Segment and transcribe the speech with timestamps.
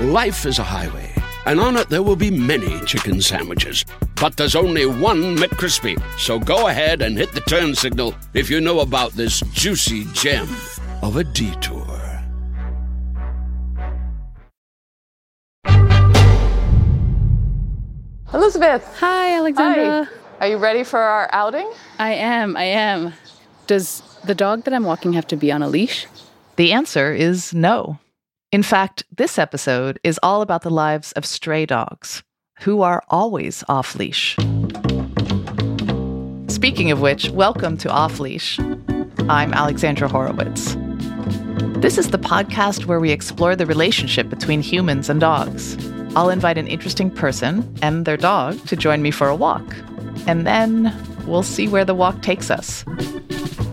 [0.00, 1.12] Life is a highway,
[1.44, 3.84] and on it there will be many chicken sandwiches.
[4.18, 6.00] But there's only one McCrispy.
[6.18, 10.48] So go ahead and hit the turn signal if you know about this juicy gem
[11.02, 11.84] of a detour.
[18.32, 20.08] Elizabeth, Hi, Alexandra.
[20.40, 21.70] are you ready for our outing?
[21.98, 23.12] I am, I am.
[23.66, 26.06] Does the dog that I'm walking have to be on a leash?
[26.56, 27.98] The answer is no.
[28.52, 32.24] In fact, this episode is all about the lives of stray dogs,
[32.62, 34.34] who are always off leash.
[36.48, 38.58] Speaking of which, welcome to Off Leash.
[39.28, 40.76] I'm Alexandra Horowitz.
[41.78, 45.76] This is the podcast where we explore the relationship between humans and dogs.
[46.16, 49.76] I'll invite an interesting person and their dog to join me for a walk,
[50.26, 50.92] and then
[51.24, 52.84] we'll see where the walk takes us.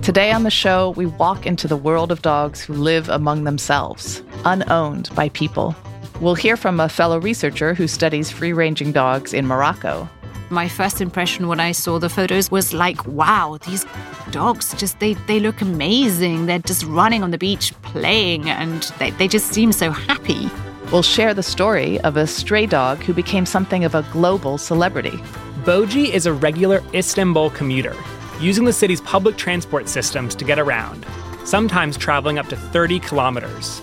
[0.03, 4.21] Today on the show, we walk into the world of dogs who live among themselves,
[4.45, 5.75] unowned by people.
[6.19, 10.09] We'll hear from a fellow researcher who studies free ranging dogs in Morocco.
[10.49, 13.85] My first impression when I saw the photos was like, wow, these
[14.31, 16.45] dogs just they, they look amazing.
[16.45, 20.49] They're just running on the beach playing and they, they just seem so happy.
[20.91, 25.19] We'll share the story of a stray dog who became something of a global celebrity.
[25.65, 27.93] Boji is a regular Istanbul commuter,
[28.39, 31.05] using the city's public transport systems to get around,
[31.43, 33.81] sometimes traveling up to 30 kilometers.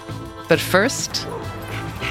[0.54, 1.26] But first,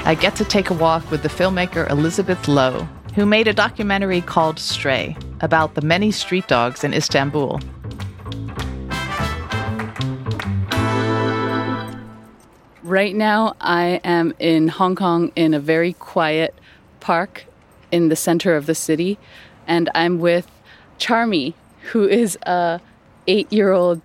[0.04, 4.20] I get to take a walk with the filmmaker Elizabeth Lo, who made a documentary
[4.20, 7.62] called Stray about the many street dogs in Istanbul.
[12.84, 16.54] Right now, I am in Hong Kong in a very quiet
[17.00, 17.46] park
[17.94, 19.18] in the center of the city,
[19.68, 20.52] and I'm with
[21.00, 21.54] Charmy,
[21.94, 22.82] who is a
[23.26, 24.02] eight-year-old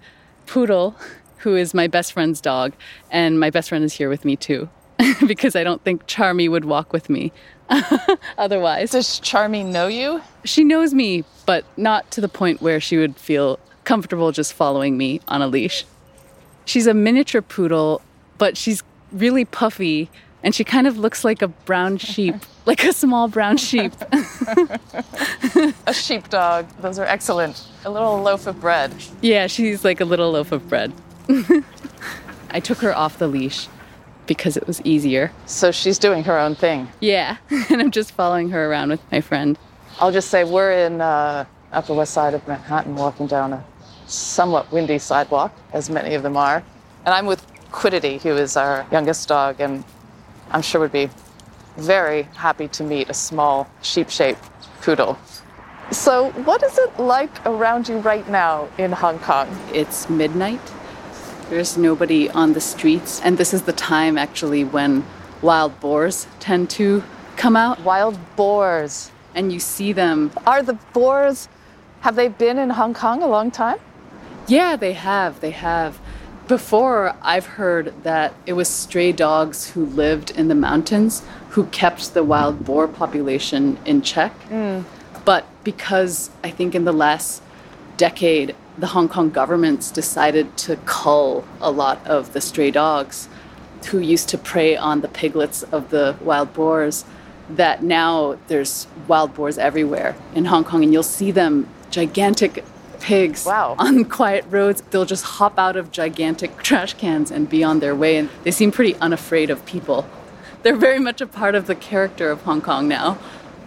[0.47, 0.94] poodle
[1.38, 2.72] who is my best friend's dog,
[3.10, 4.69] and my best friend is here with me too,
[5.26, 7.32] because I don't think Charmy would walk with me
[8.38, 8.91] otherwise.
[8.91, 10.22] Does Charmy know you?
[10.44, 14.97] She knows me, but not to the point where she would feel comfortable just following
[14.97, 15.84] me on a leash.
[16.65, 18.03] She's a miniature poodle,
[18.36, 20.10] but she's really puffy
[20.42, 22.34] and she kind of looks like a brown sheep,
[22.66, 23.92] like a small brown sheep.
[25.86, 26.68] A sheepdog.
[26.80, 27.66] Those are excellent.
[27.84, 28.92] A little loaf of bread.
[29.21, 30.92] yeah, she's like a little loaf of bread.
[32.51, 33.69] I took her off the leash
[34.27, 35.33] because it was easier.
[35.47, 36.89] So she's doing her own thing.
[37.01, 39.59] Yeah, and I'm just following her around with my friend.
[40.01, 43.65] I'll just say we're in uh, Upper West Side of Manhattan, walking down a
[44.07, 46.63] somewhat windy sidewalk, as many of them are.
[47.04, 49.84] And I'm with Quiddity, who is our youngest dog, and
[50.51, 51.10] I'm sure would be
[51.77, 54.42] very happy to meet a small sheep-shaped
[54.81, 55.19] poodle.
[55.91, 59.48] So, what is it like around you right now in Hong Kong?
[59.72, 60.60] It's midnight,
[61.50, 65.03] There's nobody on the streets, and this is the time actually when
[65.41, 67.03] wild boars tend to
[67.36, 67.80] come out.
[67.80, 69.10] Wild boars.
[69.34, 70.30] And you see them.
[70.47, 71.48] Are the boars,
[72.00, 73.78] have they been in Hong Kong a long time?
[74.47, 75.41] Yeah, they have.
[75.41, 75.98] They have.
[76.48, 82.12] Before, I've heard that it was stray dogs who lived in the mountains who kept
[82.12, 84.33] the wild boar population in check.
[84.50, 84.84] Mm.
[85.24, 87.42] But because I think in the last
[87.97, 93.28] decade, the Hong Kong governments decided to cull a lot of the stray dogs
[93.86, 97.04] who used to prey on the piglets of the wild boars,
[97.51, 102.65] that now there's wild boars everywhere in Hong Kong, and you'll see them gigantic
[103.01, 103.75] pigs wow.
[103.78, 104.83] on quiet roads.
[104.91, 108.51] They'll just hop out of gigantic trash cans and be on their way, and they
[108.51, 110.09] seem pretty unafraid of people.
[110.63, 113.19] They're very much a part of the character of Hong Kong now.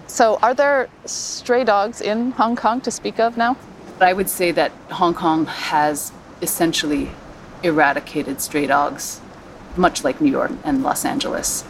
[0.07, 3.55] So, are there stray dogs in Hong Kong to speak of now?
[3.99, 6.11] I would say that Hong Kong has
[6.41, 7.11] essentially
[7.63, 9.21] eradicated stray dogs,
[9.75, 11.63] much like New York and Los Angeles,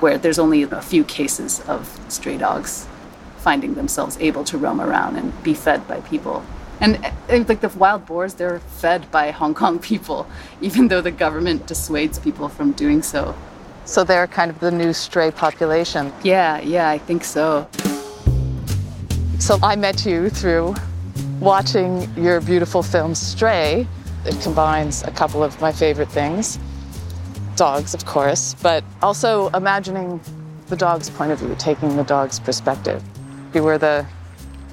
[0.00, 2.86] where there's only a few cases of stray dogs
[3.38, 6.44] finding themselves able to roam around and be fed by people.
[6.80, 10.26] And uh, like the wild boars, they're fed by Hong Kong people,
[10.60, 13.34] even though the government dissuades people from doing so.
[13.84, 16.12] So they're kind of the new stray population.
[16.22, 17.66] Yeah, yeah, I think so.
[19.38, 20.74] So I met you through
[21.40, 23.86] watching your beautiful film Stray.
[24.26, 26.58] It combines a couple of my favorite things
[27.56, 30.18] dogs, of course, but also imagining
[30.68, 33.02] the dog's point of view, taking the dog's perspective.
[33.52, 34.06] You were the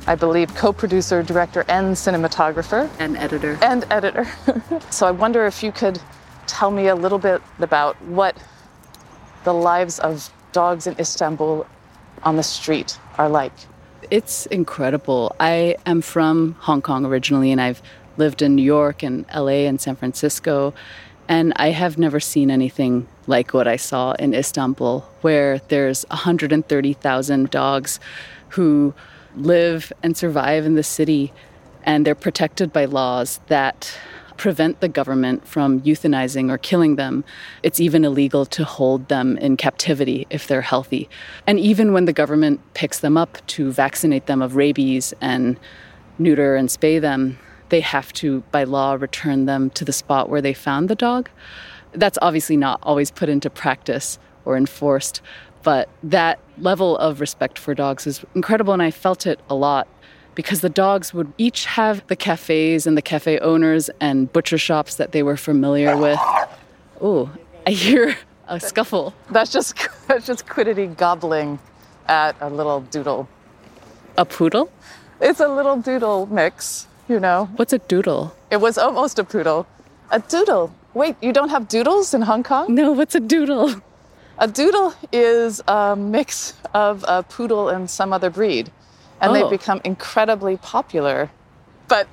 [0.07, 2.89] I believe, co producer, director, and cinematographer.
[2.97, 3.59] And editor.
[3.61, 4.25] And editor.
[4.89, 5.99] so I wonder if you could
[6.47, 8.37] tell me a little bit about what
[9.43, 11.67] the lives of dogs in Istanbul
[12.23, 13.51] on the street are like.
[14.09, 15.35] It's incredible.
[15.37, 17.81] I am from Hong Kong originally, and I've
[18.15, 20.73] lived in New York and LA and San Francisco.
[21.27, 27.49] And I have never seen anything like what I saw in Istanbul, where there's 130,000
[27.49, 27.99] dogs
[28.49, 28.93] who
[29.35, 31.33] live and survive in the city,
[31.83, 33.93] and they're protected by laws that
[34.37, 37.23] prevent the government from euthanizing or killing them.
[37.63, 41.09] It's even illegal to hold them in captivity if they're healthy.
[41.45, 45.59] And even when the government picks them up to vaccinate them of rabies and
[46.19, 47.37] neuter and spay them,
[47.69, 51.29] they have to, by law, return them to the spot where they found the dog.
[51.91, 55.21] That's obviously not always put into practice or enforced,
[55.63, 59.87] but that level of respect for dogs is incredible, and I felt it a lot
[60.37, 64.93] because the dogs would each have the cafes and the cafe owners and butcher shops
[64.93, 66.19] that they were familiar with.
[67.01, 67.31] Oh,
[67.65, 68.15] I hear
[68.47, 69.15] a scuffle.
[69.31, 69.73] That's just
[70.07, 71.57] that's just Quiddity gobbling
[72.07, 73.27] at a little doodle.
[74.15, 74.71] A poodle?
[75.19, 77.49] It's a little doodle mix, you know.
[77.55, 78.35] What's a doodle?
[78.51, 79.65] It was almost a poodle.
[80.11, 80.71] A doodle.
[80.93, 82.75] Wait, you don't have doodles in Hong Kong?
[82.75, 83.81] No, what's a doodle?
[84.37, 88.71] A doodle is a mix of a poodle and some other breed,
[89.21, 89.33] and Oh.
[89.33, 91.29] they've become incredibly popular.
[91.87, 92.07] But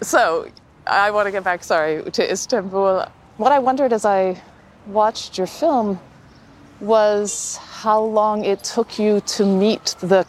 [0.00, 0.48] so
[0.86, 3.06] I want to get back, sorry, to Istanbul.
[3.36, 4.40] What I wondered as I
[4.86, 5.98] watched your film
[6.80, 10.26] was how long it took you to meet the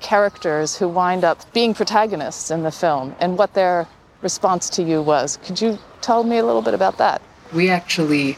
[0.00, 3.86] characters who wind up being protagonists in the film and what their
[4.22, 5.38] response to you was.
[5.44, 7.22] Could you tell me a little bit about that?
[7.52, 8.36] We actually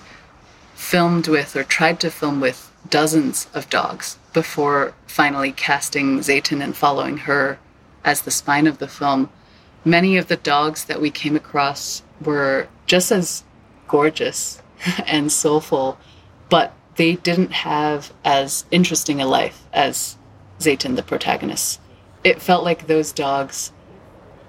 [0.75, 6.77] filmed with or tried to film with dozens of dogs before finally casting Zeytin and
[6.77, 7.59] following her
[8.05, 9.31] as the spine of the film.
[9.85, 13.45] Many of the dogs that we came across were just as
[13.89, 14.63] gorgeous
[15.07, 15.99] and soulful,
[16.49, 20.17] but they didn't have as interesting a life as
[20.59, 21.81] Zeytin, the protagonist.
[22.25, 23.73] It felt like those dogs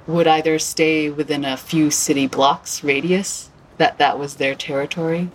[0.08, 5.30] would either stay within a few city blocks radius, that that was their territory,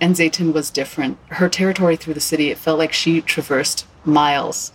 [0.00, 1.18] and Zayton was different.
[1.28, 4.72] Her territory through the city, it felt like she traversed miles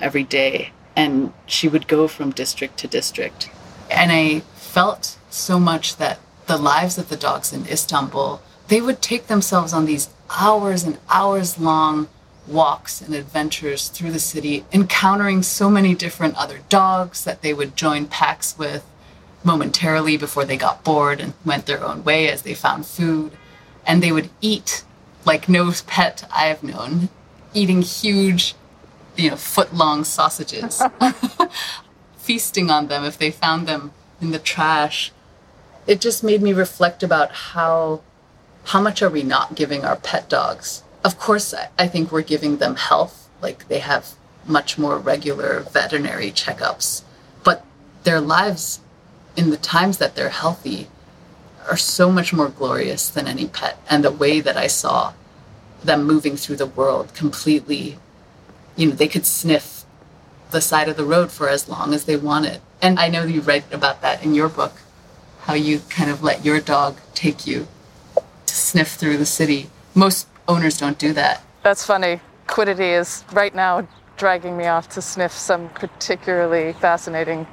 [0.00, 3.50] every day, and she would go from district to district.
[3.90, 9.02] And I felt so much that the lives of the dogs in Istanbul, they would
[9.02, 12.08] take themselves on these hours and hours long
[12.46, 17.76] walks and adventures through the city, encountering so many different other dogs that they would
[17.76, 18.84] join packs with
[19.42, 23.32] momentarily before they got bored and went their own way as they found food.
[23.86, 24.84] And they would eat
[25.24, 27.08] like no pet I've known,
[27.52, 28.54] eating huge,
[29.16, 30.82] you know, foot long sausages,
[32.16, 35.12] feasting on them if they found them in the trash.
[35.86, 38.02] It just made me reflect about how
[38.64, 40.82] how much are we not giving our pet dogs?
[41.04, 45.60] Of course, I- I think we're giving them health, like they have much more regular
[45.60, 47.02] veterinary checkups,
[47.44, 47.64] but
[48.02, 48.80] their lives
[49.36, 50.88] in the times that they're healthy
[51.70, 53.78] are so much more glorious than any pet.
[53.88, 55.12] And the way that I saw
[55.84, 57.98] them moving through the world completely,
[58.76, 59.84] you know, they could sniff
[60.50, 62.60] the side of the road for as long as they wanted.
[62.80, 64.74] And I know you write about that in your book,
[65.40, 67.66] how you kind of let your dog take you
[68.46, 69.70] to sniff through the city.
[69.94, 71.42] Most owners don't do that.
[71.62, 72.20] That's funny.
[72.46, 77.46] Quiddity is right now dragging me off to sniff some particularly fascinating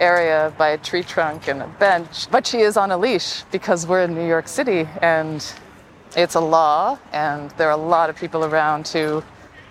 [0.00, 2.30] area by a tree trunk and a bench.
[2.30, 5.44] But she is on a leash because we're in New York City and
[6.16, 9.22] it's a law, and there are a lot of people around who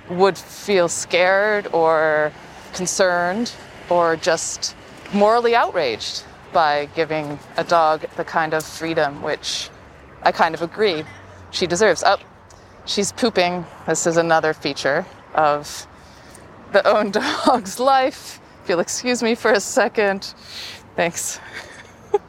[0.09, 2.31] would feel scared or
[2.73, 3.51] concerned
[3.89, 4.75] or just
[5.13, 6.23] morally outraged
[6.53, 9.69] by giving a dog the kind of freedom which
[10.23, 11.03] I kind of agree
[11.51, 12.03] she deserves.
[12.05, 12.17] Oh,
[12.85, 13.65] she's pooping.
[13.85, 15.87] This is another feature of
[16.71, 17.11] the own
[17.45, 18.39] dog's life.
[18.63, 20.33] If you'll excuse me for a second.
[20.95, 21.39] Thanks.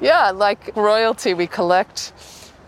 [0.00, 2.12] yeah, like royalty, we collect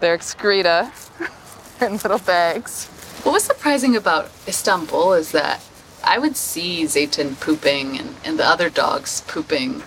[0.00, 0.90] their excreta
[1.80, 2.88] in little bags.
[3.23, 5.62] What was surprising about Istanbul is that
[6.02, 9.85] I would see Zeytin pooping and, and the other dogs pooping,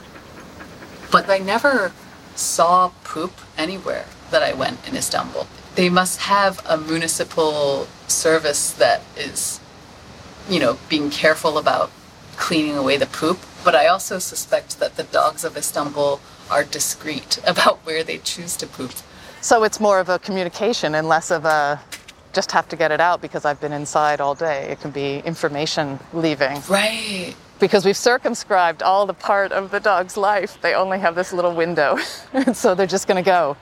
[1.12, 1.92] but I never
[2.36, 5.48] saw poop anywhere that I went in Istanbul.
[5.76, 9.60] They must have a municipal service that is,
[10.50, 11.92] you know, being careful about
[12.38, 13.40] cleaning away the poop.
[13.66, 18.56] But I also suspect that the dogs of Istanbul are discreet about where they choose
[18.58, 18.94] to poop.
[19.42, 21.82] So it's more of a communication and less of a
[22.36, 24.64] just have to get it out because I've been inside all day.
[24.70, 26.62] It can be information leaving.
[26.70, 27.34] Right.
[27.60, 30.60] Because we've circumscribed all the part of the dog's life.
[30.62, 31.98] They only have this little window.
[32.34, 33.56] and so they're just going to go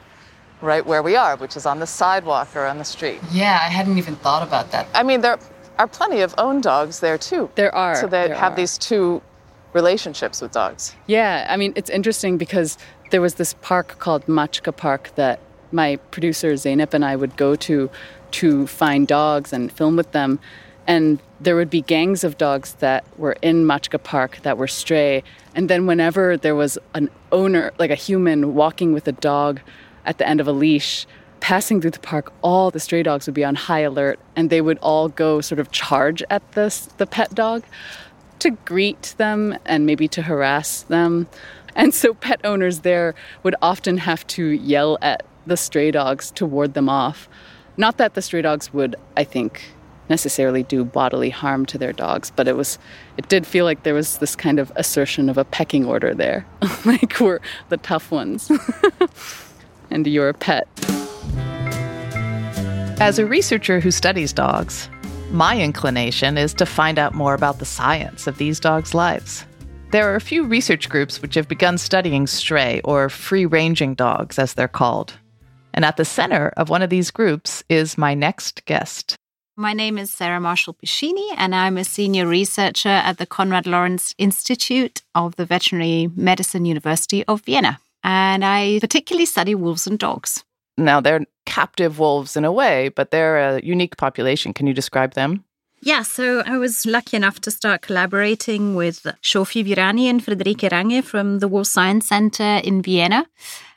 [0.62, 3.20] right where we are, which is on the sidewalk or on the street.
[3.32, 4.88] Yeah, I hadn't even thought about that.
[4.96, 5.38] I mean, there
[5.78, 7.50] are plenty of own dogs there too.
[7.56, 7.96] There are.
[7.96, 8.56] So they have are.
[8.56, 9.22] these two
[9.74, 10.96] relationships with dogs.
[11.08, 12.78] Yeah, I mean, it's interesting because
[13.12, 15.40] there was this park called Maçka Park that
[15.72, 17.90] my producer Zeynep and I would go to
[18.34, 20.40] to find dogs and film with them.
[20.86, 25.24] And there would be gangs of dogs that were in Maçka Park that were stray.
[25.56, 29.62] And then whenever there was an owner, like a human, walking with a dog
[30.06, 31.08] at the end of a leash,
[31.40, 34.62] passing through the park, all the stray dogs would be on high alert and they
[34.62, 37.64] would all go sort of charge at this, the pet dog
[38.40, 41.28] to greet them and maybe to harass them.
[41.76, 46.46] And so pet owners there would often have to yell at the stray dogs to
[46.46, 47.28] ward them off.
[47.78, 49.74] Not that the stray dogs would, I think,
[50.10, 52.78] necessarily do bodily harm to their dogs, but it was
[53.18, 56.46] it did feel like there was this kind of assertion of a pecking order there.
[56.86, 57.40] like we're
[57.70, 58.52] the tough ones.
[59.90, 60.68] and you're a pet.
[63.00, 64.90] As a researcher who studies dogs,
[65.32, 69.46] my inclination is to find out more about the science of these dogs' lives.
[69.92, 74.40] There are a few research groups which have begun studying stray or free ranging dogs,
[74.40, 75.14] as they're called.
[75.74, 79.16] And at the center of one of these groups is my next guest.
[79.56, 84.16] My name is Sarah Marshall Pescini, and I'm a senior researcher at the Konrad Lorenz
[84.18, 87.80] Institute of the Veterinary Medicine University of Vienna.
[88.04, 90.44] And I particularly study wolves and dogs.
[90.76, 94.54] Now, they're captive wolves in a way, but they're a unique population.
[94.54, 95.44] Can you describe them?
[95.86, 101.04] Yeah, so I was lucky enough to start collaborating with Sophie Virányi and Friederike Range
[101.04, 103.26] from the Wolf Science Center in Vienna.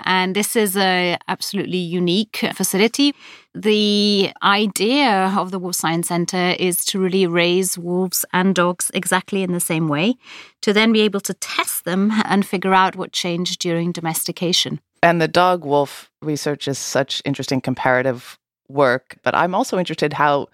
[0.05, 3.13] And this is a absolutely unique facility.
[3.57, 9.43] The idea of the Wolf Science Center is to really raise wolves and dogs exactly
[9.43, 10.15] in the same way,
[10.63, 14.79] to then be able to test them and figure out what changed during domestication.
[15.03, 20.47] And the dog wolf research is such interesting comparative work, but I'm also interested how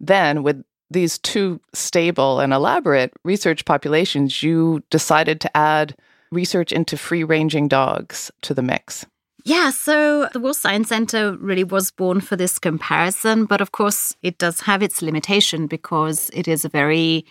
[0.00, 5.96] then with these two stable and elaborate research populations, you decided to add
[6.30, 9.06] research into free ranging dogs to the mix.
[9.44, 14.16] Yeah, so the Wolf Science Center really was born for this comparison, but of course
[14.20, 17.24] it does have its limitation because it is a very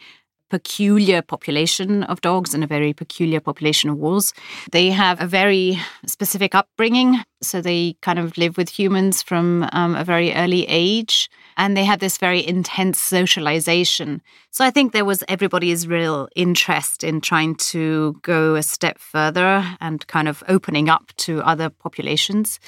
[0.50, 4.34] peculiar population of dogs and a very peculiar population of wolves.
[4.72, 7.24] They have a very specific upbringing.
[7.46, 11.86] So they kind of live with humans from um, a very early age and they
[11.86, 14.22] have this very intense socialization.
[14.52, 19.64] So I think there was everybody's real interest in trying to go a step further
[19.80, 22.60] and kind of opening up to other populations.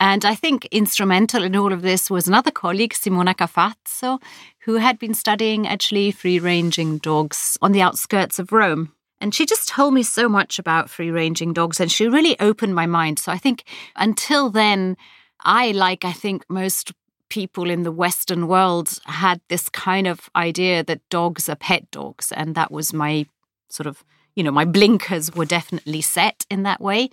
[0.00, 4.20] And I think instrumental in all of this was another colleague, Simona Cafazzo,
[4.60, 8.93] who had been studying actually free ranging dogs on the outskirts of Rome.
[9.20, 12.74] And she just told me so much about free ranging dogs and she really opened
[12.74, 13.18] my mind.
[13.18, 13.64] So I think
[13.96, 14.96] until then,
[15.44, 16.92] I, like I think most
[17.30, 22.30] people in the Western world, had this kind of idea that dogs are pet dogs.
[22.32, 23.26] And that was my
[23.68, 24.04] sort of
[24.34, 27.10] you know, my blinkers were definitely set in that way.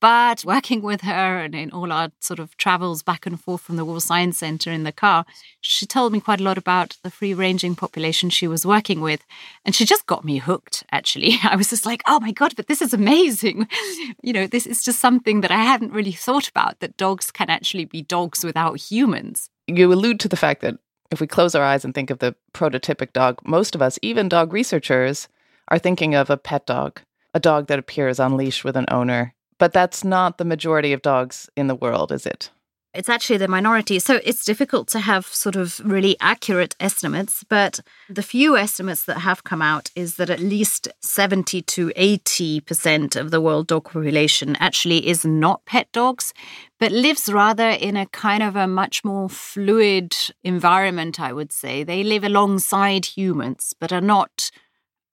[0.00, 3.76] But working with her and in all our sort of travels back and forth from
[3.76, 5.24] the Wolf Science Center in the car,
[5.60, 9.24] she told me quite a lot about the free ranging population she was working with.
[9.64, 11.38] And she just got me hooked, actually.
[11.44, 13.68] I was just like, oh my God, but this is amazing.
[14.22, 17.50] you know, this is just something that I hadn't really thought about that dogs can
[17.50, 19.48] actually be dogs without humans.
[19.66, 20.76] You allude to the fact that
[21.10, 24.28] if we close our eyes and think of the prototypic dog, most of us, even
[24.28, 25.28] dog researchers,
[25.68, 27.00] are thinking of a pet dog,
[27.32, 29.34] a dog that appears on leash with an owner.
[29.58, 32.50] But that's not the majority of dogs in the world, is it?
[32.94, 33.98] It's actually the minority.
[33.98, 39.18] So it's difficult to have sort of really accurate estimates, but the few estimates that
[39.18, 44.56] have come out is that at least 70 to 80% of the world dog population
[44.60, 46.32] actually is not pet dogs,
[46.78, 51.82] but lives rather in a kind of a much more fluid environment, I would say.
[51.82, 54.52] They live alongside humans, but are not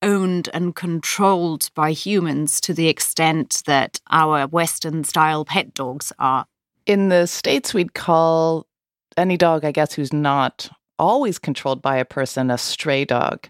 [0.01, 6.45] owned and controlled by humans to the extent that our Western style pet dogs are.
[6.85, 8.67] In the States, we'd call
[9.17, 13.47] any dog, I guess, who's not always controlled by a person a stray dog.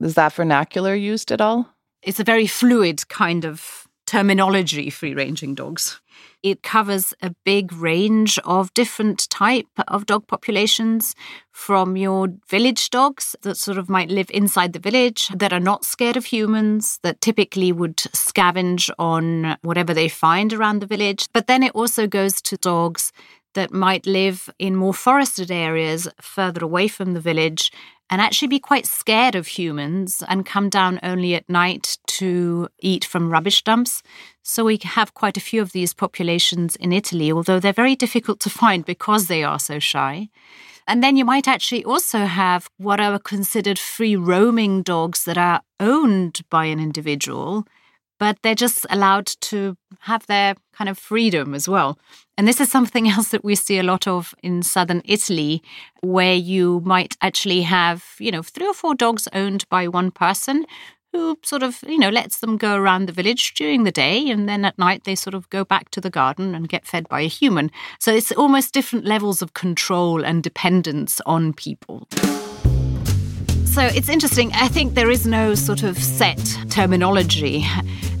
[0.00, 1.68] Is that vernacular used at all?
[2.02, 6.01] It's a very fluid kind of terminology, free ranging dogs.
[6.42, 11.14] It covers a big range of different type of dog populations
[11.52, 15.84] from your village dogs that sort of might live inside the village that are not
[15.84, 21.28] scared of humans that typically would scavenge on whatever they find around the village.
[21.32, 23.12] But then it also goes to dogs
[23.54, 27.70] that might live in more forested areas further away from the village
[28.12, 33.06] and actually be quite scared of humans and come down only at night to eat
[33.06, 34.02] from rubbish dumps.
[34.42, 38.38] So we have quite a few of these populations in Italy, although they're very difficult
[38.40, 40.28] to find because they are so shy.
[40.86, 45.62] And then you might actually also have what are considered free roaming dogs that are
[45.80, 47.66] owned by an individual
[48.22, 51.98] but they're just allowed to have their kind of freedom as well.
[52.38, 55.60] And this is something else that we see a lot of in southern Italy,
[56.02, 60.66] where you might actually have, you know, three or four dogs owned by one person
[61.12, 64.48] who sort of, you know, lets them go around the village during the day and
[64.48, 67.22] then at night they sort of go back to the garden and get fed by
[67.22, 67.72] a human.
[67.98, 72.06] So it's almost different levels of control and dependence on people.
[73.72, 74.52] So it's interesting.
[74.52, 77.64] I think there is no sort of set terminology.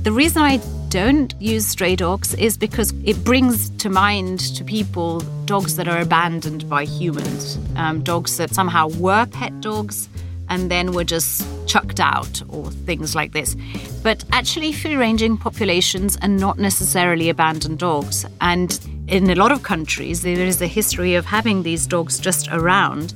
[0.02, 0.56] The reason I
[0.88, 6.00] don't use stray dogs is because it brings to mind to people dogs that are
[6.00, 10.08] abandoned by humans, um, dogs that somehow were pet dogs
[10.48, 13.54] and then were just chucked out or things like this.
[14.02, 18.24] But actually, free ranging populations are not necessarily abandoned dogs.
[18.40, 22.48] And in a lot of countries, there is a history of having these dogs just
[22.48, 23.12] around.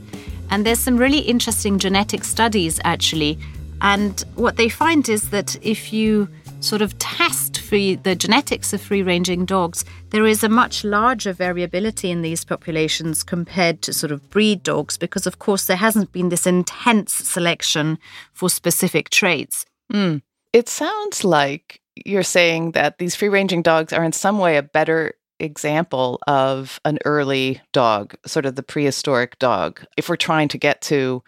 [0.51, 3.39] And there's some really interesting genetic studies actually.
[3.81, 6.29] And what they find is that if you
[6.61, 11.33] sort of test free the genetics of free ranging dogs, there is a much larger
[11.33, 16.13] variability in these populations compared to sort of breed dogs because of course there hasn't
[16.13, 17.99] been this intense selection
[18.33, 19.67] for specific traits.
[19.93, 20.23] Mm.
[20.53, 24.63] It sounds like you're saying that these free ranging dogs are in some way a
[24.63, 29.85] better example of an early dog, sort of the prehistoric dog.
[29.96, 31.22] If we're trying to get to,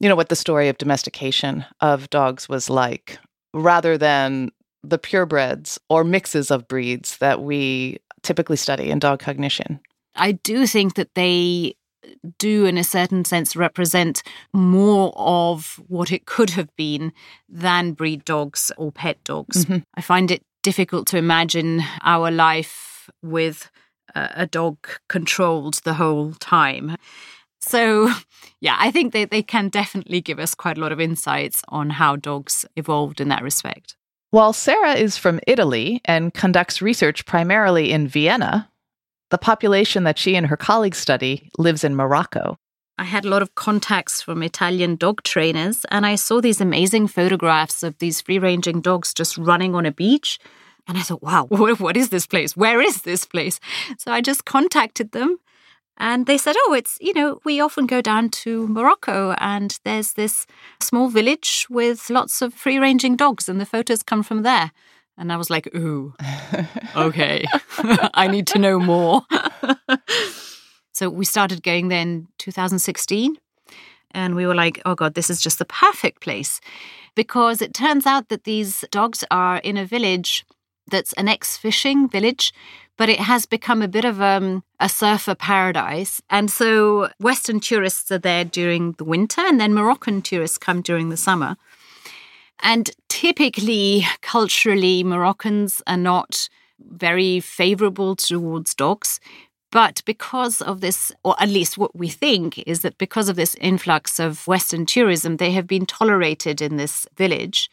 [0.00, 3.18] you know, what the story of domestication of dogs was like,
[3.54, 4.50] rather than
[4.82, 9.80] the purebreds or mixes of breeds that we typically study in dog cognition.
[10.14, 11.74] I do think that they
[12.38, 17.12] do, in a certain sense, represent more of what it could have been
[17.48, 19.64] than breed dogs or pet dogs.
[19.64, 19.78] Mm-hmm.
[19.94, 22.30] I find it difficult to imagine our
[23.02, 23.70] life with
[24.14, 24.76] a dog
[25.08, 26.96] controlled the whole time.
[27.60, 28.12] So,
[28.60, 31.90] yeah, I think they, they can definitely give us quite a lot of insights on
[31.90, 33.96] how dogs evolved in that respect.
[34.30, 38.70] While Sarah is from Italy and conducts research primarily in Vienna,
[39.30, 42.56] the population that she and her colleagues study lives in Morocco.
[42.98, 47.08] I had a lot of contacts from Italian dog trainers, and I saw these amazing
[47.08, 50.38] photographs of these free ranging dogs just running on a beach
[50.88, 52.56] and I thought, wow, what, what is this place?
[52.56, 53.60] Where is this place?
[53.98, 55.38] So I just contacted them
[55.98, 60.14] and they said, oh, it's, you know, we often go down to Morocco and there's
[60.14, 60.46] this
[60.80, 64.72] small village with lots of free ranging dogs and the photos come from there.
[65.18, 66.14] And I was like, ooh,
[66.96, 67.44] okay,
[68.14, 69.22] I need to know more.
[70.92, 73.36] so we started going there in 2016
[74.12, 76.60] and we were like, oh God, this is just the perfect place
[77.14, 80.44] because it turns out that these dogs are in a village
[80.90, 82.52] that's an ex fishing village,
[82.96, 86.20] but it has become a bit of um, a surfer paradise.
[86.30, 91.08] And so Western tourists are there during the winter, and then Moroccan tourists come during
[91.08, 91.56] the summer.
[92.60, 99.20] And typically, culturally, Moroccans are not very favorable towards dogs.
[99.72, 103.54] But because of this, or at least what we think is that because of this
[103.54, 107.70] influx of Western tourism, they have been tolerated in this village.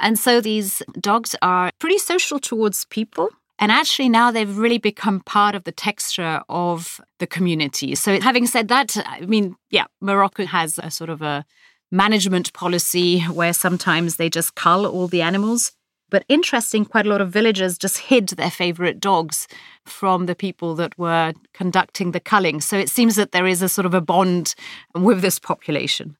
[0.00, 3.30] And so these dogs are pretty social towards people.
[3.58, 7.94] And actually, now they've really become part of the texture of the community.
[7.94, 11.44] So, having said that, I mean, yeah, Morocco has a sort of a
[11.90, 15.72] management policy where sometimes they just cull all the animals.
[16.08, 19.46] But interesting, quite a lot of villagers just hid their favorite dogs
[19.84, 22.60] from the people that were conducting the culling.
[22.60, 24.54] So it seems that there is a sort of a bond
[24.94, 26.16] with this population.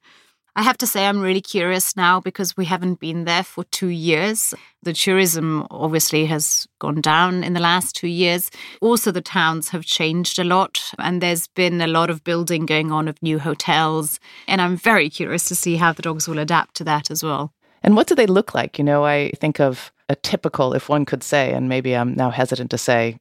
[0.57, 3.89] I have to say, I'm really curious now because we haven't been there for two
[3.89, 4.53] years.
[4.83, 8.51] The tourism obviously has gone down in the last two years.
[8.81, 12.91] Also, the towns have changed a lot, and there's been a lot of building going
[12.91, 14.19] on of new hotels.
[14.49, 17.53] And I'm very curious to see how the dogs will adapt to that as well.
[17.83, 18.79] And what do they look like?
[18.79, 22.31] You know, I think of a typical, if one could say, and maybe I'm now
[22.31, 23.19] hesitant to say,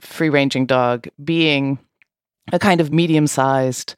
[0.00, 1.78] free ranging dog being
[2.52, 3.94] a kind of medium sized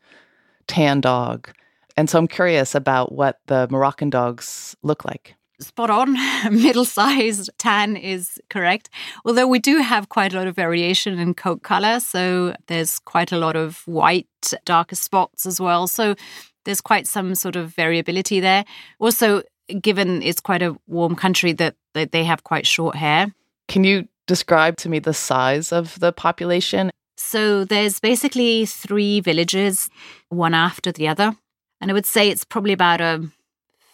[0.67, 1.49] tan dog.
[1.97, 5.37] And so I'm curious about what the Moroccan dogs look like.
[5.61, 6.13] Spot on.
[6.51, 8.91] Middle sized tan is correct.
[9.25, 12.01] Although we do have quite a lot of variation in coat color.
[12.01, 14.27] So there's quite a lot of white,
[14.65, 15.87] darker spots as well.
[15.87, 16.17] So
[16.65, 18.65] there's quite some sort of variability there.
[18.99, 19.43] Also,
[19.81, 23.33] given it's quite a warm country, that, that they have quite short hair.
[23.69, 26.91] Can you describe to me the size of the population?
[27.17, 29.89] So there's basically three villages,
[30.31, 31.37] one after the other.
[31.85, 33.29] And I would say it's probably about a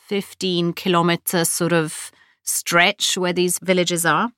[0.07, 2.13] 15 kilometer sort of
[2.45, 4.31] stretch where these villages are.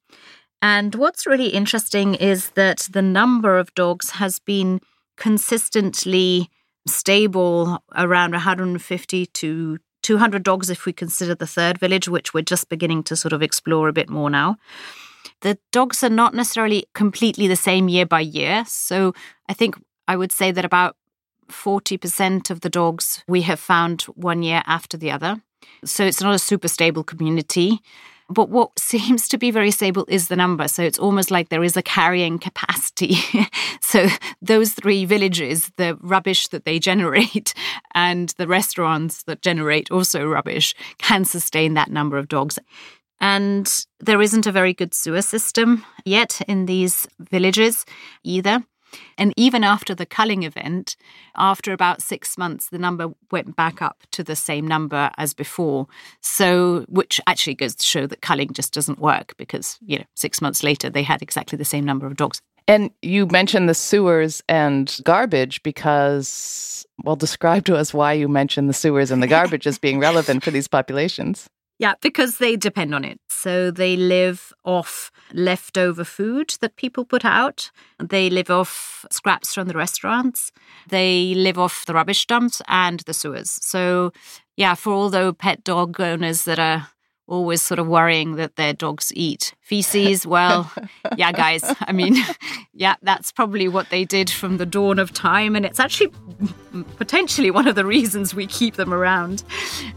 [0.62, 4.80] And what's really interesting is that the number of dogs has been
[5.18, 6.48] consistently
[6.88, 12.70] stable around 150 to 200 dogs if we consider the third village, which we're just
[12.70, 14.56] beginning to sort of explore a bit more now.
[15.42, 18.64] The dogs are not necessarily completely the same year by year.
[18.66, 19.12] So
[19.46, 19.74] I think
[20.08, 20.96] I would say that about
[21.52, 25.40] 40% of the dogs we have found one year after the other.
[25.84, 27.80] So it's not a super stable community.
[28.28, 30.68] But what seems to be very stable is the number.
[30.68, 33.16] So it's almost like there is a carrying capacity.
[33.80, 34.08] so
[34.40, 37.54] those three villages, the rubbish that they generate
[37.94, 42.58] and the restaurants that generate also rubbish, can sustain that number of dogs.
[43.20, 47.86] And there isn't a very good sewer system yet in these villages
[48.24, 48.64] either.
[49.18, 50.96] And even after the culling event,
[51.36, 55.86] after about six months, the number went back up to the same number as before.
[56.20, 60.40] So, which actually goes to show that culling just doesn't work because, you know, six
[60.40, 62.40] months later, they had exactly the same number of dogs.
[62.68, 68.68] And you mentioned the sewers and garbage because, well, describe to us why you mentioned
[68.68, 71.48] the sewers and the garbage as being relevant for these populations.
[71.82, 73.18] Yeah, because they depend on it.
[73.28, 77.72] So they live off leftover food that people put out.
[77.98, 80.52] They live off scraps from the restaurants.
[80.90, 83.58] They live off the rubbish dumps and the sewers.
[83.62, 84.12] So,
[84.56, 86.86] yeah, for all those pet dog owners that are
[87.26, 90.26] always sort of worrying that their dogs eat feces.
[90.32, 90.72] Well,
[91.16, 92.16] yeah, guys, I mean,
[92.72, 95.54] yeah, that's probably what they did from the dawn of time.
[95.54, 96.10] And it's actually
[96.96, 99.44] potentially one of the reasons we keep them around.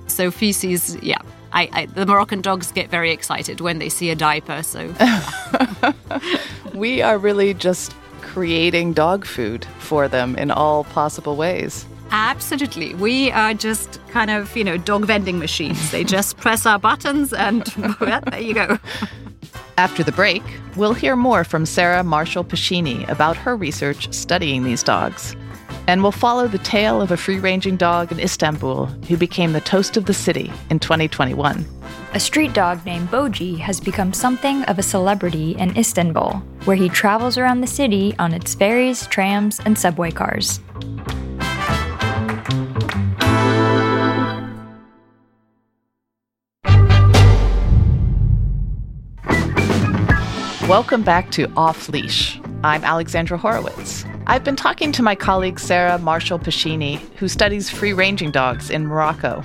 [0.07, 1.19] So, feces, yeah.
[1.53, 4.61] I, I, the Moroccan dogs get very excited when they see a diaper.
[4.61, 4.93] So,
[6.73, 11.85] we are really just creating dog food for them in all possible ways.
[12.11, 12.93] Absolutely.
[12.95, 15.91] We are just kind of, you know, dog vending machines.
[15.91, 17.67] They just press our buttons and
[17.99, 18.79] well, there you go.
[19.77, 20.43] After the break,
[20.77, 25.35] we'll hear more from Sarah Marshall Pescini about her research studying these dogs.
[25.87, 29.61] And we'll follow the tale of a free ranging dog in Istanbul who became the
[29.61, 31.65] toast of the city in 2021.
[32.13, 36.87] A street dog named Boji has become something of a celebrity in Istanbul, where he
[36.87, 40.61] travels around the city on its ferries, trams, and subway cars.
[50.67, 52.41] Welcome back to Off Leash.
[52.63, 54.03] I'm Alexandra Horowitz.
[54.25, 58.87] I've been talking to my colleague Sarah Marshall Pescini, who studies free ranging dogs in
[58.87, 59.43] Morocco.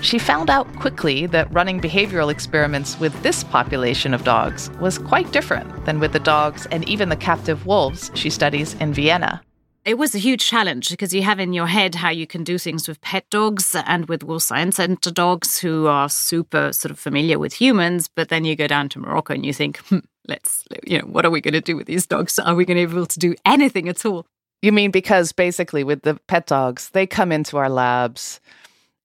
[0.00, 5.30] She found out quickly that running behavioral experiments with this population of dogs was quite
[5.30, 9.40] different than with the dogs and even the captive wolves she studies in Vienna.
[9.84, 12.58] It was a huge challenge because you have in your head how you can do
[12.58, 16.98] things with pet dogs and with Wolf Science Center dogs who are super sort of
[16.98, 18.08] familiar with humans.
[18.08, 20.00] But then you go down to Morocco and you think, hmm,
[20.30, 22.38] let's, you know, what are we going to do with these dogs?
[22.38, 24.26] Are we going to be able to do anything at all?
[24.62, 28.40] You mean because basically with the pet dogs, they come into our labs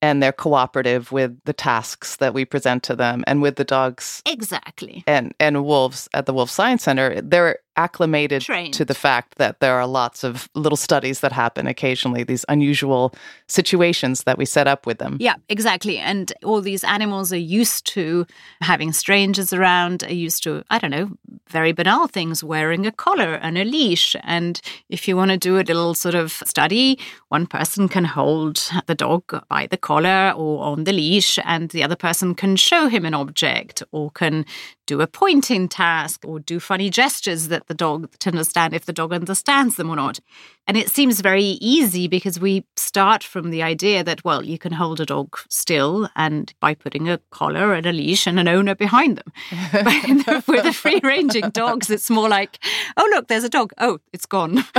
[0.02, 4.22] and they're cooperative with the tasks that we present to them and with the dogs
[4.26, 5.04] Exactly.
[5.08, 8.74] and and wolves at the wolf science center they're acclimated Trained.
[8.74, 13.14] to the fact that there are lots of little studies that happen occasionally these unusual
[13.48, 15.98] situations that we set up with them Yeah, exactly.
[15.98, 18.26] And all these animals are used to
[18.62, 21.12] having strangers around, are used to, I don't know,
[21.50, 24.16] very banal things, wearing a collar and a leash.
[24.24, 24.60] And
[24.90, 28.96] if you want to do a little sort of study, one person can hold the
[28.96, 33.06] dog by the collar or on the leash, and the other person can show him
[33.06, 34.46] an object or can
[34.86, 38.94] do a pointing task or do funny gestures that the dog to understand if the
[38.94, 40.20] dog understands them or not.
[40.68, 44.74] And it seems very easy because we start from the idea that, well, you can
[44.74, 48.76] hold a dog still and by putting a collar and a leash and an owner
[48.76, 49.32] behind them.
[49.72, 52.60] but with the free ranging dogs, it's more like,
[52.98, 53.74] oh, look, there's a dog.
[53.78, 54.64] Oh, it's gone.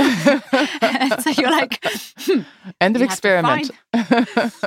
[1.21, 1.79] So you're like,
[2.19, 2.41] hmm,
[2.79, 3.71] end of you have to experiment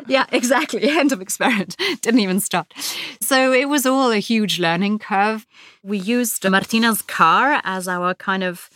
[0.06, 0.82] yeah, exactly.
[0.88, 1.76] End of experiment.
[2.02, 2.72] Didn't even start.
[3.20, 5.46] So it was all a huge learning curve.
[5.82, 8.70] We used Martina's car as our kind of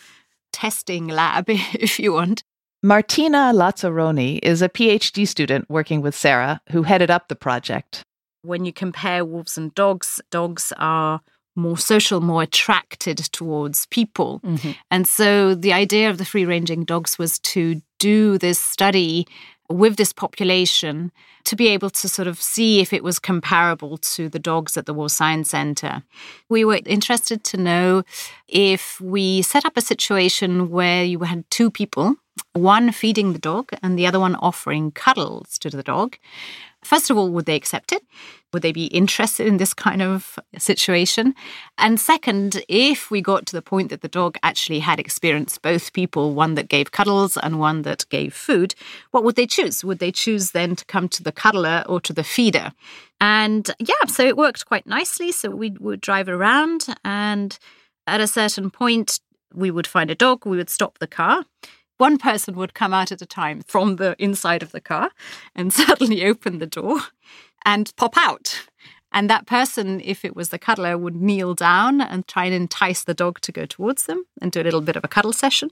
[0.54, 2.42] testing lab, if you want.
[2.82, 8.02] martina lazzaroni is a phd student working with sarah who headed up the project
[8.44, 11.22] When you compare wolves and dogs, dogs are
[11.56, 14.40] more social, more attracted towards people.
[14.40, 14.72] Mm-hmm.
[14.90, 19.26] And so the idea of the free ranging dogs was to do this study
[19.68, 21.10] with this population
[21.44, 24.86] to be able to sort of see if it was comparable to the dogs at
[24.86, 26.02] the Wolf Science Center.
[26.48, 28.02] We were interested to know
[28.48, 32.16] if we set up a situation where you had two people,
[32.52, 36.16] one feeding the dog and the other one offering cuddles to the dog.
[36.84, 38.02] First of all, would they accept it?
[38.52, 41.34] Would they be interested in this kind of situation?
[41.76, 45.92] And second, if we got to the point that the dog actually had experienced both
[45.92, 48.74] people, one that gave cuddles and one that gave food,
[49.10, 49.82] what would they choose?
[49.84, 52.72] Would they choose then to come to the cuddler or to the feeder?
[53.20, 55.32] And yeah, so it worked quite nicely.
[55.32, 57.58] So we would drive around, and
[58.06, 59.18] at a certain point,
[59.52, 61.44] we would find a dog, we would stop the car.
[61.98, 65.10] One person would come out at a time from the inside of the car
[65.54, 67.00] and suddenly open the door
[67.64, 68.66] and pop out.
[69.12, 73.04] And that person, if it was the cuddler, would kneel down and try and entice
[73.04, 75.70] the dog to go towards them and do a little bit of a cuddle session.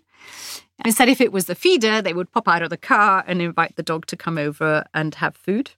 [0.78, 3.42] And instead, if it was the feeder, they would pop out of the car and
[3.42, 5.72] invite the dog to come over and have food.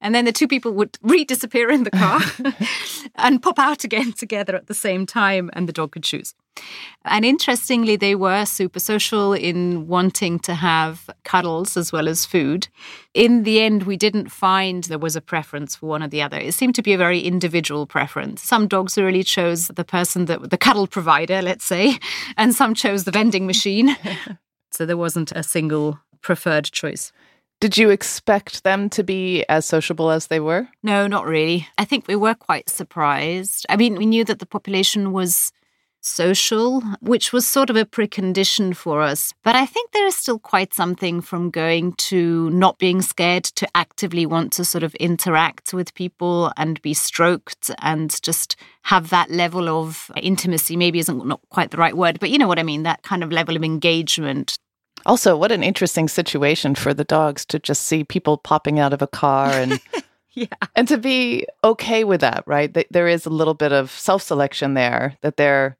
[0.00, 2.20] And then the two people would re disappear in the car
[3.16, 6.34] and pop out again together at the same time, and the dog could choose.
[7.06, 12.68] And interestingly, they were super social in wanting to have cuddles as well as food.
[13.12, 16.38] In the end, we didn't find there was a preference for one or the other.
[16.38, 18.42] It seemed to be a very individual preference.
[18.42, 21.98] Some dogs really chose the person that the cuddle provider, let's say,
[22.38, 23.96] and some chose the vending machine.
[24.70, 27.12] so there wasn't a single preferred choice.
[27.60, 30.68] Did you expect them to be as sociable as they were?
[30.82, 31.68] No, not really.
[31.78, 33.64] I think we were quite surprised.
[33.68, 35.52] I mean, we knew that the population was
[36.04, 39.32] social, which was sort of a precondition for us.
[39.42, 43.68] But I think there is still quite something from going to not being scared to
[43.74, 49.30] actively want to sort of interact with people and be stroked and just have that
[49.30, 50.76] level of intimacy.
[50.76, 53.24] Maybe isn't not quite the right word, but you know what I mean, that kind
[53.24, 54.58] of level of engagement.
[55.06, 59.02] Also, what an interesting situation for the dogs to just see people popping out of
[59.02, 59.80] a car and
[60.44, 60.46] Yeah.
[60.74, 62.72] and to be okay with that, right?
[62.72, 65.76] Th- There is a little bit of self-selection there that they're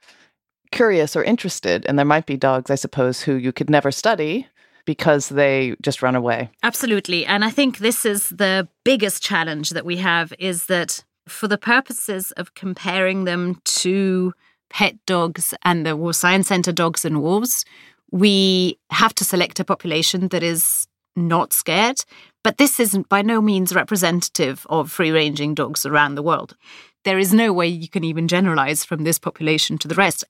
[0.71, 4.47] curious or interested and there might be dogs, I suppose, who you could never study
[4.87, 6.51] because they just run away.
[6.63, 7.25] Absolutely.
[7.27, 11.59] And I think this is the biggest challenge that we have is that for the
[11.59, 14.35] purposes of comparing them to
[14.71, 17.65] pet dogs and the Wolf Science Center dogs and wolves,
[18.11, 20.87] we have to select a population that is
[21.17, 22.01] not scared.
[22.45, 26.55] But this isn't by no means representative of free ranging dogs around the world.
[27.05, 30.25] There is no way you can even generalize from this population to the rest.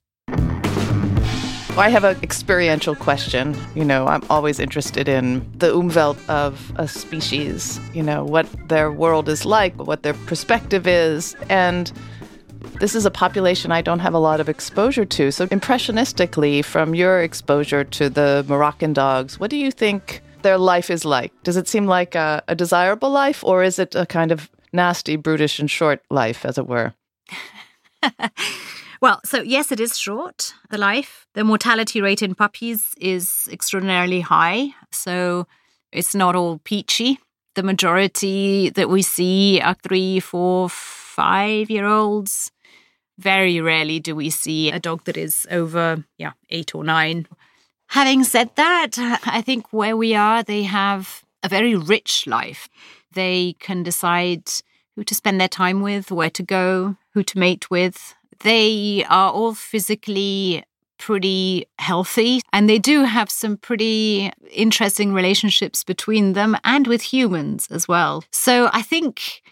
[1.76, 3.56] I have an experiential question.
[3.74, 8.92] You know, I'm always interested in the umwelt of a species, you know, what their
[8.92, 11.34] world is like, what their perspective is.
[11.48, 11.90] And
[12.78, 15.32] this is a population I don't have a lot of exposure to.
[15.32, 20.88] So, impressionistically, from your exposure to the Moroccan dogs, what do you think their life
[20.90, 21.32] is like?
[21.42, 25.16] Does it seem like a, a desirable life, or is it a kind of nasty,
[25.16, 26.94] brutish, and short life, as it were?
[29.04, 31.26] Well, so yes, it is short, the life.
[31.34, 34.68] The mortality rate in puppies is extraordinarily high.
[34.92, 35.46] So
[35.92, 37.18] it's not all peachy.
[37.54, 42.50] The majority that we see are three, four, five year olds.
[43.18, 47.26] Very rarely do we see a dog that is over, yeah, eight or nine.
[47.88, 52.68] Having said that, I think where we are, they have a very rich life
[53.12, 54.50] They can decide
[54.96, 58.14] who to spend their time with, where to go, who to mate with.
[58.40, 60.64] They are all physically
[60.98, 67.68] pretty healthy and they do have some pretty interesting relationships between them and with humans
[67.70, 68.24] as well.
[68.30, 69.42] So I think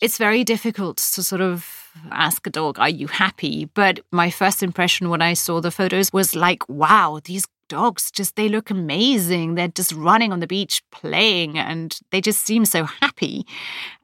[0.00, 3.66] it's very difficult to sort of ask a dog, Are you happy?
[3.66, 8.36] But my first impression when I saw the photos was like, Wow, these dogs just
[8.36, 12.84] they look amazing they're just running on the beach playing and they just seem so
[12.84, 13.46] happy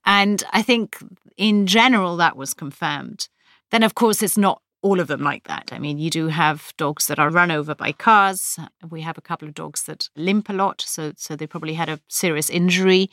[0.04, 0.98] and i think
[1.36, 3.28] in general that was confirmed
[3.70, 5.70] then of course it's not all of them like that.
[5.72, 8.58] I mean, you do have dogs that are run over by cars.
[8.90, 11.88] We have a couple of dogs that limp a lot, so so they probably had
[11.88, 13.08] a serious injury.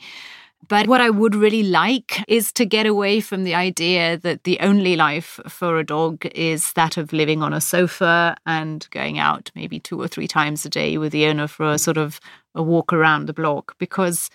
[0.68, 4.60] But what I would really like is to get away from the idea that the
[4.60, 9.50] only life for a dog is that of living on a sofa and going out
[9.54, 12.20] maybe two or three times a day with the owner for a sort of
[12.54, 13.74] a walk around the block.
[13.78, 14.30] Because,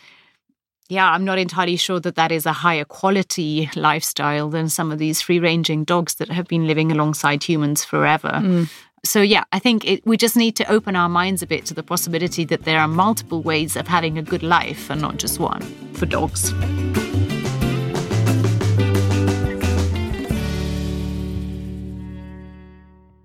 [0.89, 4.99] yeah, I'm not entirely sure that that is a higher quality lifestyle than some of
[4.99, 8.41] these free ranging dogs that have been living alongside humans forever.
[8.43, 8.69] Mm
[9.05, 11.73] so yeah, I think it, we just need to open our minds a bit to
[11.73, 15.39] the possibility that there are multiple ways of having a good life and not just
[15.39, 15.61] one
[15.93, 16.53] for dogs.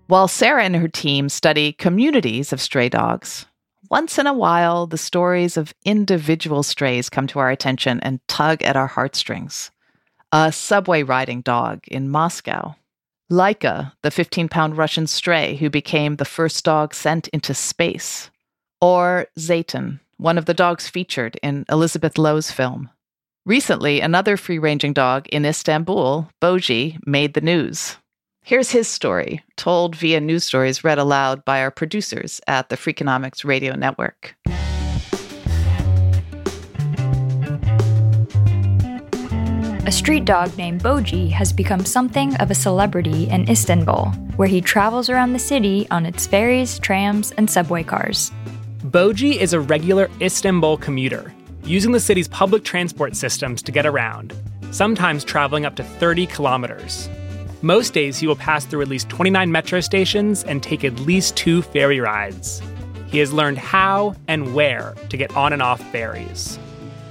[0.06, 3.46] While Sarah and her team study communities of stray dogs,
[3.90, 8.62] once in a while the stories of individual strays come to our attention and tug
[8.62, 9.70] at our heartstrings.
[10.32, 12.76] A subway riding dog in Moscow
[13.30, 18.30] Laika, the 15 pound Russian stray who became the first dog sent into space.
[18.80, 22.90] Or Zeytin, one of the dogs featured in Elizabeth Lo's film.
[23.46, 27.96] Recently, another free ranging dog in Istanbul, Boji, made the news.
[28.42, 33.44] Here's his story, told via news stories read aloud by our producers at the Freakonomics
[33.44, 34.34] Radio Network.
[39.90, 44.60] A street dog named Boji has become something of a celebrity in Istanbul, where he
[44.60, 48.30] travels around the city on its ferries, trams, and subway cars.
[48.84, 54.32] Boji is a regular Istanbul commuter, using the city's public transport systems to get around,
[54.70, 57.08] sometimes traveling up to 30 kilometers.
[57.60, 61.36] Most days, he will pass through at least 29 metro stations and take at least
[61.36, 62.62] two ferry rides.
[63.08, 66.60] He has learned how and where to get on and off ferries.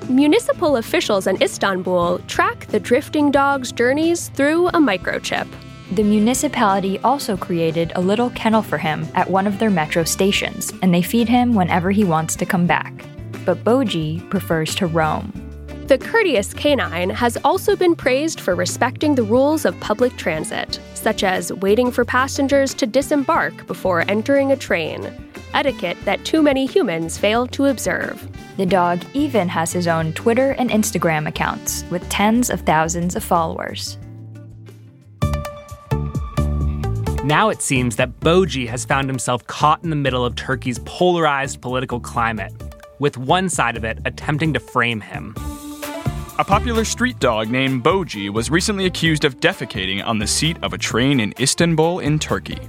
[0.09, 5.47] Municipal officials in Istanbul track the drifting dog's journeys through a microchip.
[5.91, 10.73] The municipality also created a little kennel for him at one of their metro stations,
[10.81, 13.05] and they feed him whenever he wants to come back.
[13.45, 15.48] But Boji prefers to roam.
[15.89, 21.23] The courteous canine has also been praised for respecting the rules of public transit, such
[21.23, 25.11] as waiting for passengers to disembark before entering a train,
[25.55, 28.23] etiquette that too many humans fail to observe.
[28.57, 33.23] The dog even has his own Twitter and Instagram accounts with tens of thousands of
[33.23, 33.97] followers.
[37.23, 41.61] Now it seems that Boji has found himself caught in the middle of Turkey's polarized
[41.61, 42.53] political climate,
[42.99, 45.33] with one side of it attempting to frame him.
[46.39, 50.71] A popular street dog named Boji was recently accused of defecating on the seat of
[50.71, 52.59] a train in Istanbul in Turkey.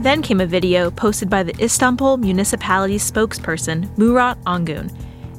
[0.00, 4.92] Then came a video posted by the Istanbul municipality spokesperson, Murat Ongun.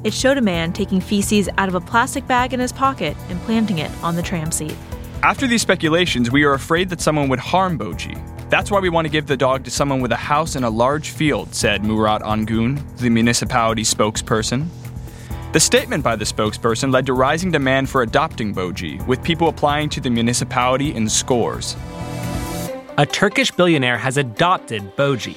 [0.04, 3.38] It showed a man taking feces out of a plastic bag in his pocket and
[3.42, 4.74] planting it on the tram seat.
[5.22, 8.18] After these speculations, we are afraid that someone would harm Boji.
[8.48, 10.70] That's why we want to give the dog to someone with a house and a
[10.70, 14.68] large field, said Murat Ongun, the municipality spokesperson.
[15.52, 19.88] The statement by the spokesperson led to rising demand for adopting Boji, with people applying
[19.88, 21.76] to the municipality in scores.
[22.96, 25.34] A Turkish billionaire has adopted Boji,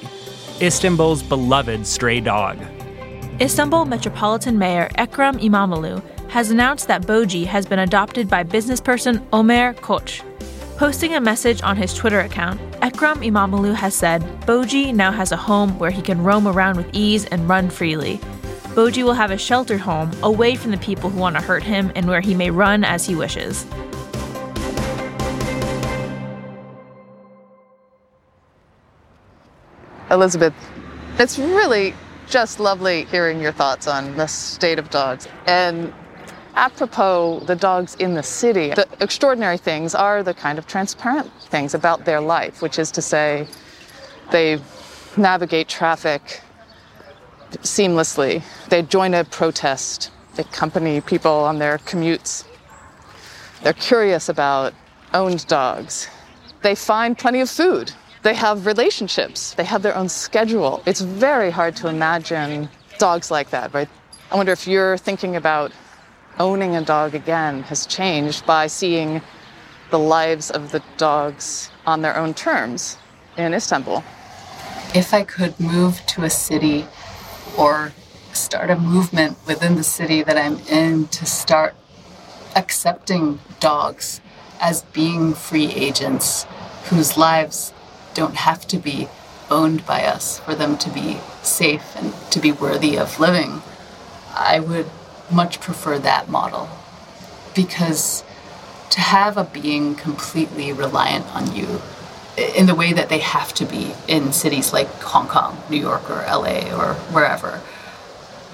[0.61, 2.59] Istanbul's beloved stray dog.
[3.41, 9.73] Istanbul Metropolitan Mayor Ekrem İmamoğlu has announced that Boji has been adopted by businessperson Ömer
[9.73, 10.21] Koç.
[10.77, 15.37] Posting a message on his Twitter account, Ekrem İmamoğlu has said Boji now has a
[15.37, 18.19] home where he can roam around with ease and run freely.
[18.73, 21.91] Boji will have a sheltered home away from the people who want to hurt him
[21.95, 23.67] and where he may run as he wishes.
[30.09, 30.55] Elizabeth,
[31.19, 31.93] it's really
[32.27, 35.27] just lovely hearing your thoughts on the state of dogs.
[35.45, 35.93] And
[36.55, 41.75] apropos the dogs in the city, the extraordinary things are the kind of transparent things
[41.75, 43.47] about their life, which is to say,
[44.31, 44.59] they
[45.15, 46.41] navigate traffic
[47.61, 48.43] seamlessly.
[48.69, 52.45] They join a protest, they accompany people on their commutes.
[53.61, 54.73] They're curious about
[55.13, 56.09] owned dogs.
[56.61, 57.93] They find plenty of food
[58.23, 60.81] they have relationships, they have their own schedule.
[60.85, 63.89] It's very hard to imagine dogs like that, right?
[64.31, 65.71] I wonder if you're thinking about
[66.39, 69.21] owning a dog again has changed by seeing
[69.91, 72.97] the lives of the dogs on their own terms
[73.37, 74.03] in Istanbul.
[74.95, 76.87] If I could move to a city
[77.57, 77.93] or
[78.33, 81.75] start a movement within the city that I'm in to start
[82.55, 84.21] accepting dogs
[84.59, 86.45] as being free agents
[86.85, 87.73] whose lives
[88.13, 89.07] don't have to be
[89.49, 93.61] owned by us for them to be safe and to be worthy of living,
[94.33, 94.89] I would
[95.31, 96.69] much prefer that model.
[97.55, 98.23] Because
[98.89, 101.81] to have a being completely reliant on you
[102.37, 106.09] in the way that they have to be in cities like Hong Kong, New York,
[106.09, 107.61] or LA, or wherever,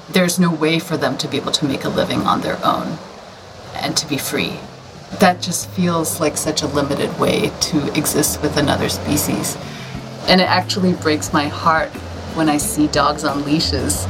[0.10, 2.98] there's no way for them to be able to make a living on their own
[3.76, 4.60] and to be free.
[5.20, 9.58] That just feels like such a limited way to exist with another species.
[10.28, 11.90] And it actually breaks my heart
[12.36, 14.06] when I see dogs on leashes.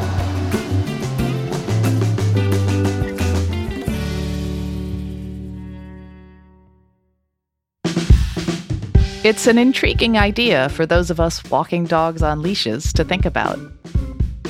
[9.21, 13.59] It's an intriguing idea for those of us walking dogs on leashes to think about.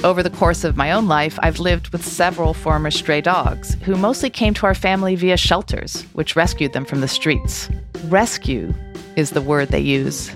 [0.04, 3.96] Over the course of my own life, I've lived with several former stray dogs who
[3.96, 7.68] mostly came to our family via shelters, which rescued them from the streets.
[8.10, 8.72] Rescue
[9.16, 10.30] is the word they use.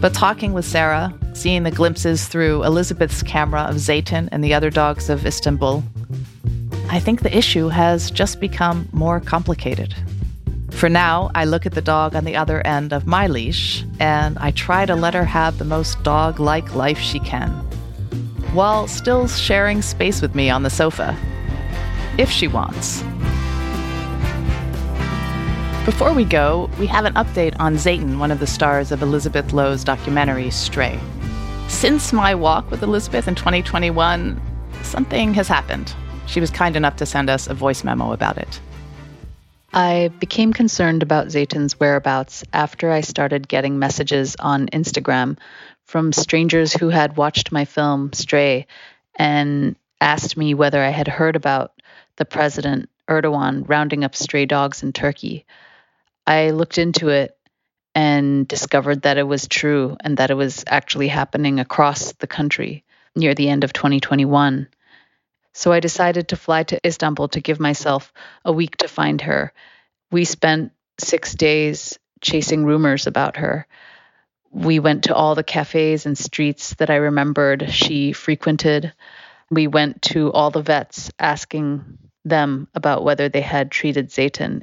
[0.00, 4.70] But talking with Sarah, seeing the glimpses through Elizabeth's camera of Zeytin and the other
[4.70, 5.84] dogs of Istanbul,
[6.90, 9.94] I think the issue has just become more complicated.
[10.70, 14.36] For now, I look at the dog on the other end of my leash and
[14.38, 17.50] I try to let her have the most dog like life she can,
[18.52, 21.16] while still sharing space with me on the sofa,
[22.18, 23.02] if she wants.
[25.86, 29.52] Before we go, we have an update on Zeytin, one of the stars of Elizabeth
[29.52, 30.98] Lo's documentary Stray.
[31.68, 34.40] Since my walk with Elizabeth in 2021,
[34.82, 35.94] something has happened.
[36.26, 38.60] She was kind enough to send us a voice memo about it.
[39.72, 45.38] I became concerned about Zeytin's whereabouts after I started getting messages on Instagram
[45.84, 48.66] from strangers who had watched my film Stray
[49.16, 51.72] and asked me whether I had heard about
[52.16, 55.46] the president Erdogan rounding up stray dogs in Turkey.
[56.26, 57.36] I looked into it
[57.94, 62.84] and discovered that it was true and that it was actually happening across the country
[63.14, 64.68] near the end of 2021.
[65.56, 68.12] So I decided to fly to Istanbul to give myself
[68.44, 69.54] a week to find her.
[70.10, 73.66] We spent six days chasing rumors about her.
[74.50, 78.92] We went to all the cafes and streets that I remembered she frequented.
[79.50, 84.62] We went to all the vets asking them about whether they had treated Zeytin.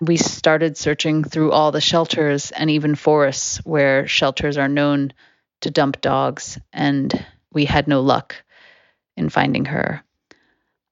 [0.00, 5.12] We started searching through all the shelters and even forests where shelters are known
[5.60, 8.34] to dump dogs, and we had no luck
[9.16, 10.02] in finding her.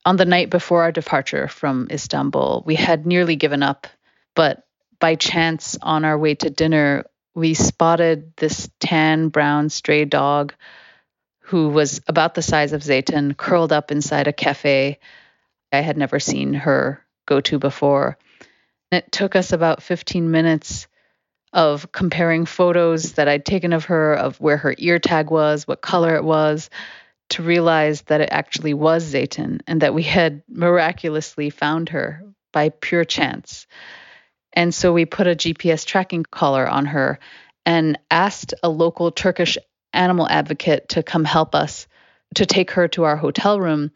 [0.05, 3.87] On the night before our departure from Istanbul, we had nearly given up,
[4.35, 4.65] but
[4.99, 10.55] by chance on our way to dinner, we spotted this tan brown stray dog
[11.41, 14.99] who was about the size of Zeytin, curled up inside a cafe
[15.73, 18.19] I had never seen her go to before.
[18.91, 20.87] It took us about 15 minutes
[21.53, 25.81] of comparing photos that I'd taken of her, of where her ear tag was, what
[25.81, 26.71] color it was,
[27.33, 32.23] to realize that it actually was Zeytin and that we had miraculously found her
[32.53, 33.67] by pure chance.
[34.53, 37.19] And so we put a GPS tracking collar on her
[37.65, 39.57] and asked a local Turkish
[39.93, 41.87] animal advocate to come help us
[42.35, 43.91] to take her to our hotel room.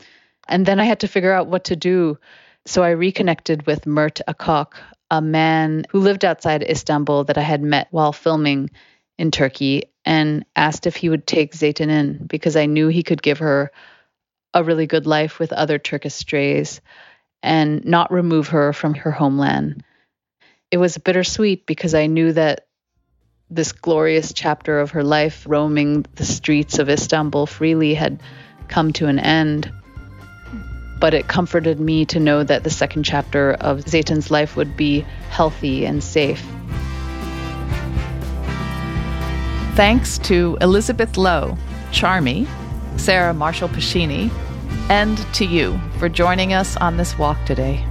[0.48, 2.18] And then I had to figure out what to do.
[2.64, 4.74] So I reconnected with Mert Akok,
[5.10, 8.70] a man who lived outside Istanbul that I had met while filming
[9.18, 13.22] in Turkey and asked if he would take Zeytin in because I knew he could
[13.22, 13.70] give her
[14.54, 16.80] a really good life with other Turkish strays
[17.42, 19.84] and not remove her from her homeland.
[20.70, 22.66] It was bittersweet because I knew that
[23.48, 28.20] this glorious chapter of her life, roaming the streets of Istanbul freely, had
[28.68, 29.70] come to an end.
[30.98, 35.00] But it comforted me to know that the second chapter of Zeytin's life would be
[35.30, 36.44] healthy and safe.
[39.76, 41.54] Thanks to Elizabeth Lo,
[41.90, 42.48] Charmy,
[42.98, 44.30] Sarah Marshall Pescini,
[44.88, 47.84] and to you for joining us on this walk today.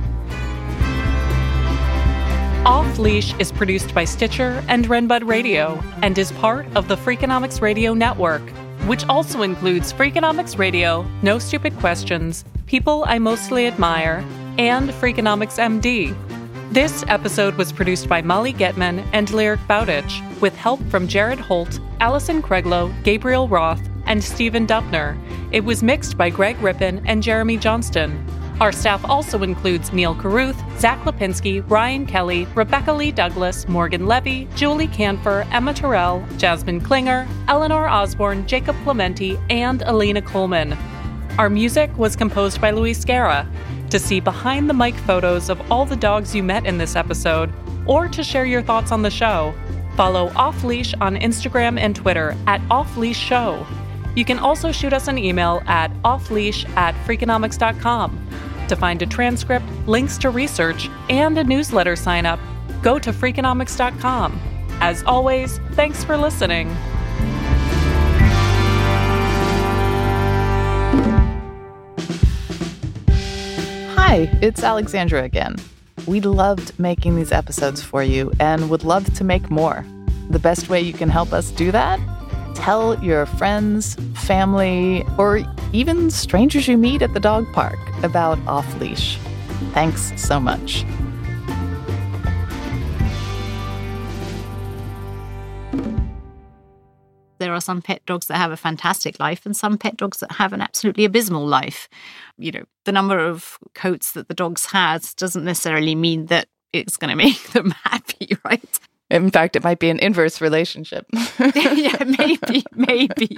[2.66, 7.62] Off Leash is produced by Stitcher and Renbud Radio and is part of the Freakonomics
[7.62, 8.42] Radio Network,
[8.88, 14.26] which also includes Freakonomics Radio, No Stupid Questions, People I Mostly Admire,
[14.58, 16.16] and Freakonomics MD.
[16.72, 21.80] This episode was produced by Molly Getman and Lyric Bowditch, with help from Jared Holt,
[22.00, 25.16] Allison Craiglow, Gabriel Roth, and Stephen Dupner.
[25.52, 28.26] It was mixed by Greg Rippin and Jeremy Johnston.
[28.60, 34.48] Our staff also includes Neil Carruth, Zack Lapinski, Ryan Kelly, Rebecca Lee Douglas, Morgan Levy,
[34.56, 40.76] Julie Kanfer, Emma Tyrrell, Jasmine Klinger, Eleanor Osborne, Jacob Clemente, and Alina Kulman.
[41.38, 43.48] Our music was composed by Luis Guerra.
[43.96, 47.50] To see behind the mic photos of all the dogs you met in this episode,
[47.86, 49.56] or to share your thoughts on the show,
[49.96, 53.66] follow Off Leash on Instagram and Twitter at Off Leash Show.
[54.14, 58.28] You can also shoot us an email at offleash at freakonomics.com.
[58.68, 62.42] To find a transcript, links to research, and a newsletter sign up,
[62.82, 64.38] go to freakonomics.com.
[64.82, 66.70] As always, thanks for listening.
[74.08, 75.56] Hi, it's Alexandra again.
[76.06, 79.84] We loved making these episodes for you and would love to make more.
[80.30, 82.00] The best way you can help us do that?
[82.54, 85.42] Tell your friends, family, or
[85.74, 89.18] even strangers you meet at the dog park about Off Leash.
[89.74, 90.86] Thanks so much.
[97.38, 100.34] There are some pet dogs that have a fantastic life and some pet dogs that
[100.34, 101.90] have an absolutely abysmal life.
[102.38, 106.98] You know, the number of coats that the dogs has doesn't necessarily mean that it's
[106.98, 108.80] going to make them happy, right?
[109.10, 111.06] In fact, it might be an inverse relationship.
[111.14, 113.38] yeah, maybe, maybe.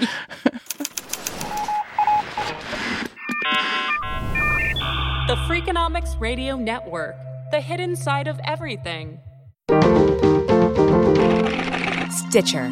[5.28, 7.16] The Freakonomics Radio Network,
[7.52, 9.20] the hidden side of everything.
[12.10, 12.72] Stitcher.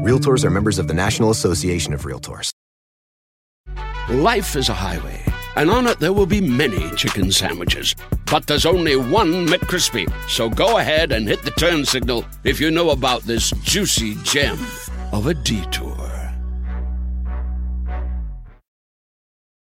[0.00, 2.52] Realtors are members of the National Association of Realtors.
[4.08, 5.22] Life is a highway,
[5.56, 7.94] and on it there will be many chicken sandwiches.
[8.30, 10.10] But there's only one McCrispy.
[10.26, 14.58] So go ahead and hit the turn signal if you know about this juicy gem
[15.12, 15.89] of a detour.